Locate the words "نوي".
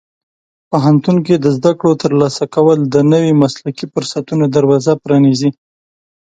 3.11-3.31